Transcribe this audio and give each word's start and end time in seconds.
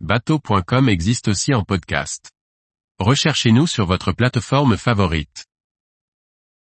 bateau.com 0.00 0.90
existe 0.90 1.28
aussi 1.28 1.54
en 1.54 1.64
podcast. 1.64 2.30
Recherchez-nous 2.98 3.66
sur 3.66 3.86
votre 3.86 4.12
plateforme 4.12 4.76
favorite. 4.76 5.46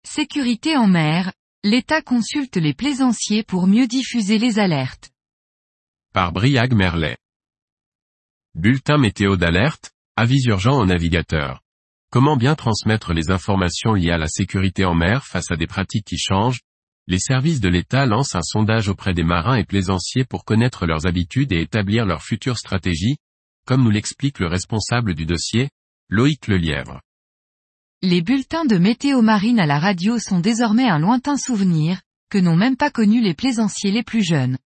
Sécurité 0.05 0.75
en 0.75 0.87
mer, 0.87 1.31
l'État 1.63 2.01
consulte 2.01 2.57
les 2.57 2.73
plaisanciers 2.73 3.43
pour 3.43 3.67
mieux 3.67 3.87
diffuser 3.87 4.37
les 4.37 4.59
alertes. 4.59 5.11
Par 6.13 6.33
Briag 6.33 6.73
Merlet. 6.73 7.17
Bulletin 8.53 8.97
météo 8.97 9.37
d'alerte, 9.37 9.91
avis 10.17 10.43
urgent 10.47 10.77
aux 10.77 10.85
navigateurs. 10.85 11.61
Comment 12.11 12.35
bien 12.35 12.55
transmettre 12.55 13.13
les 13.13 13.31
informations 13.31 13.93
liées 13.93 14.11
à 14.11 14.17
la 14.17 14.27
sécurité 14.27 14.83
en 14.83 14.93
mer 14.93 15.25
face 15.25 15.51
à 15.51 15.55
des 15.55 15.67
pratiques 15.67 16.05
qui 16.05 16.17
changent 16.17 16.59
Les 17.07 17.19
services 17.19 17.59
de 17.59 17.69
l'État 17.69 18.05
lancent 18.05 18.35
un 18.35 18.41
sondage 18.41 18.87
auprès 18.87 19.13
des 19.13 19.23
marins 19.23 19.55
et 19.55 19.65
plaisanciers 19.65 20.25
pour 20.25 20.45
connaître 20.45 20.85
leurs 20.85 21.07
habitudes 21.07 21.51
et 21.51 21.61
établir 21.61 22.05
leur 22.05 22.23
future 22.23 22.57
stratégie, 22.57 23.17
comme 23.65 23.83
nous 23.83 23.89
l'explique 23.89 24.39
le 24.39 24.47
responsable 24.47 25.15
du 25.15 25.25
dossier, 25.25 25.69
Loïc 26.09 26.47
Lelièvre. 26.47 27.01
Les 28.03 28.21
bulletins 28.21 28.65
de 28.65 28.77
météo 28.77 29.21
marine 29.21 29.59
à 29.59 29.65
la 29.65 29.79
radio 29.79 30.19
sont 30.19 30.39
désormais 30.39 30.87
un 30.87 30.99
lointain 30.99 31.37
souvenir, 31.37 32.01
que 32.29 32.37
n'ont 32.37 32.55
même 32.55 32.77
pas 32.77 32.89
connu 32.89 33.21
les 33.21 33.33
plaisanciers 33.33 33.91
les 33.91 34.03
plus 34.03 34.23
jeunes. 34.23 34.57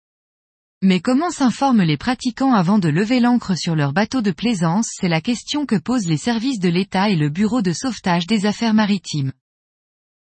Mais 0.82 1.00
comment 1.00 1.32
s'informent 1.32 1.84
les 1.84 1.98
pratiquants 1.98 2.54
avant 2.54 2.80
de 2.80 2.90
lever 2.90 3.20
l'ancre 3.20 3.58
sur 3.58 3.76
leur 3.76 3.92
bateau 3.92 4.22
de 4.22 4.32
plaisance 4.32 4.88
C'est 4.92 5.10
la 5.10 5.22
question 5.22 5.66
que 5.66 5.76
posent 5.76 6.08
les 6.08 6.18
services 6.18 6.60
de 6.60 6.70
l'État 6.70 7.10
et 7.10 7.16
le 7.16 7.30
Bureau 7.30 7.62
de 7.62 7.74
sauvetage 7.74 8.28
des 8.28 8.46
affaires 8.46 8.74
maritimes. 8.74 9.32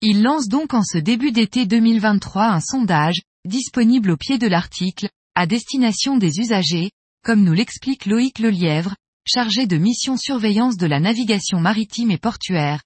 Ils 0.03 0.23
lancent 0.23 0.49
donc 0.49 0.73
en 0.73 0.83
ce 0.83 0.99
début 0.99 1.31
d'été 1.31 1.67
2023 1.67 2.45
un 2.45 2.61
sondage, 2.61 3.21
disponible 3.45 4.11
au 4.11 4.17
pied 4.17 4.39
de 4.39 4.47
l'article, 4.47 5.09
à 5.35 5.47
destination 5.47 6.17
des 6.17 6.39
usagers, 6.39 6.91
comme 7.23 7.45
nous 7.45 7.53
l'explique 7.53 8.07
Loïc 8.07 8.39
Lelièvre, 8.39 8.97
chargé 9.27 9.67
de 9.67 9.77
mission 9.77 10.17
surveillance 10.17 10.77
de 10.77 10.87
la 10.87 11.01
navigation 11.01 11.61
maritime 11.61 12.11
et 12.11 12.19
portuaire, 12.19 12.81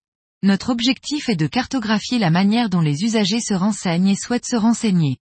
notre 0.44 0.69
objectif 0.69 1.30
est 1.30 1.36
de 1.36 1.47
cartographier 1.47 2.19
la 2.19 2.28
manière 2.28 2.69
dont 2.69 2.83
les 2.83 3.02
usagers 3.02 3.41
se 3.41 3.55
renseignent 3.55 4.08
et 4.08 4.14
souhaitent 4.14 4.44
se 4.44 4.56
renseigner. 4.56 5.17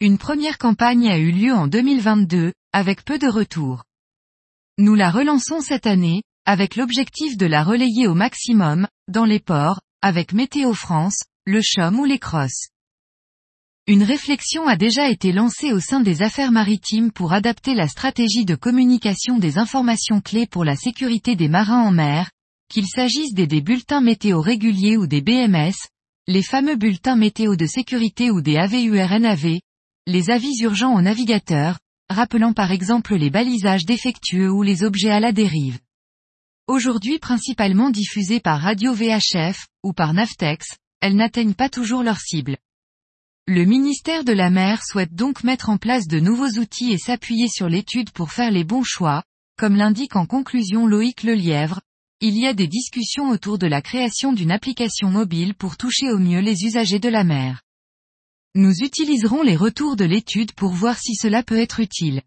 Une 0.00 0.18
première 0.18 0.58
campagne 0.58 1.08
a 1.08 1.18
eu 1.18 1.30
lieu 1.30 1.54
en 1.54 1.68
2022, 1.68 2.52
avec 2.72 3.04
peu 3.04 3.16
de 3.20 3.28
retours. 3.28 3.84
Nous 4.76 4.96
la 4.96 5.12
relançons 5.12 5.60
cette 5.60 5.86
année, 5.86 6.24
avec 6.46 6.74
l'objectif 6.74 7.36
de 7.36 7.46
la 7.46 7.62
relayer 7.62 8.08
au 8.08 8.14
maximum, 8.14 8.88
dans 9.06 9.24
les 9.24 9.38
ports, 9.38 9.80
avec 10.06 10.34
Météo 10.34 10.74
France, 10.74 11.22
le 11.46 11.62
CHOM 11.62 11.98
ou 11.98 12.04
les 12.04 12.18
CROSS. 12.18 12.68
Une 13.86 14.02
réflexion 14.02 14.68
a 14.68 14.76
déjà 14.76 15.08
été 15.08 15.32
lancée 15.32 15.72
au 15.72 15.80
sein 15.80 16.00
des 16.00 16.20
affaires 16.20 16.52
maritimes 16.52 17.10
pour 17.10 17.32
adapter 17.32 17.72
la 17.72 17.88
stratégie 17.88 18.44
de 18.44 18.54
communication 18.54 19.38
des 19.38 19.56
informations 19.56 20.20
clés 20.20 20.46
pour 20.46 20.62
la 20.62 20.76
sécurité 20.76 21.36
des 21.36 21.48
marins 21.48 21.80
en 21.80 21.90
mer, 21.90 22.30
qu'il 22.68 22.86
s'agisse 22.86 23.32
des, 23.32 23.46
des 23.46 23.62
bulletins 23.62 24.02
météo 24.02 24.42
réguliers 24.42 24.98
ou 24.98 25.06
des 25.06 25.22
BMS, 25.22 25.72
les 26.26 26.42
fameux 26.42 26.76
bulletins 26.76 27.16
météo 27.16 27.56
de 27.56 27.64
sécurité 27.64 28.30
ou 28.30 28.42
des 28.42 28.58
AVURNAV, 28.58 29.58
les 30.06 30.28
avis 30.28 30.60
urgents 30.60 30.94
aux 30.94 31.00
navigateurs, 31.00 31.78
rappelant 32.10 32.52
par 32.52 32.72
exemple 32.72 33.14
les 33.14 33.30
balisages 33.30 33.86
défectueux 33.86 34.50
ou 34.50 34.62
les 34.62 34.84
objets 34.84 35.12
à 35.12 35.20
la 35.20 35.32
dérive. 35.32 35.78
Aujourd'hui 36.66 37.18
principalement 37.18 37.90
diffusées 37.90 38.40
par 38.40 38.58
Radio 38.58 38.94
VHF, 38.94 39.66
ou 39.82 39.92
par 39.92 40.14
Navtex, 40.14 40.66
elles 41.02 41.14
n'atteignent 41.14 41.52
pas 41.52 41.68
toujours 41.68 42.02
leur 42.02 42.18
cible. 42.18 42.56
Le 43.46 43.66
ministère 43.66 44.24
de 44.24 44.32
la 44.32 44.48
Mer 44.48 44.82
souhaite 44.82 45.14
donc 45.14 45.44
mettre 45.44 45.68
en 45.68 45.76
place 45.76 46.06
de 46.06 46.20
nouveaux 46.20 46.58
outils 46.58 46.92
et 46.92 46.98
s'appuyer 46.98 47.48
sur 47.48 47.68
l'étude 47.68 48.10
pour 48.12 48.32
faire 48.32 48.50
les 48.50 48.64
bons 48.64 48.82
choix, 48.82 49.22
comme 49.58 49.76
l'indique 49.76 50.16
en 50.16 50.24
conclusion 50.24 50.86
Loïc 50.86 51.22
Lelièvre, 51.22 51.82
il 52.20 52.38
y 52.38 52.46
a 52.46 52.54
des 52.54 52.66
discussions 52.66 53.28
autour 53.28 53.58
de 53.58 53.66
la 53.66 53.82
création 53.82 54.32
d'une 54.32 54.50
application 54.50 55.10
mobile 55.10 55.52
pour 55.54 55.76
toucher 55.76 56.10
au 56.10 56.18
mieux 56.18 56.40
les 56.40 56.64
usagers 56.64 56.98
de 56.98 57.10
la 57.10 57.24
mer. 57.24 57.60
Nous 58.54 58.72
utiliserons 58.80 59.42
les 59.42 59.56
retours 59.56 59.96
de 59.96 60.06
l'étude 60.06 60.52
pour 60.52 60.72
voir 60.72 60.96
si 60.96 61.14
cela 61.14 61.42
peut 61.42 61.58
être 61.58 61.80
utile. 61.80 62.22